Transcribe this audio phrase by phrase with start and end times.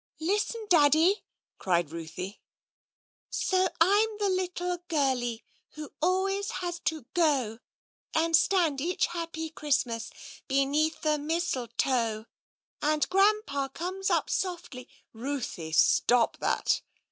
[0.19, 1.23] "Listen, Daddy!"
[1.59, 2.41] cried Ruthie:
[2.91, 5.43] *' So I'm the little girlie
[5.73, 7.59] who always has to go
[8.15, 10.09] And stand each happy Giristmas
[10.47, 12.25] beneath the mistle^o^.
[12.81, 14.89] And Grandpa comes up softly"
[15.23, 15.71] Ruthie!
[15.73, 16.81] Stop that."